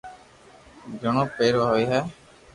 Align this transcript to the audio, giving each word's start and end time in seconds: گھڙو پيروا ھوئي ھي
گھڙو 1.01 1.23
پيروا 1.35 1.65
ھوئي 1.71 1.85
ھي 1.91 1.99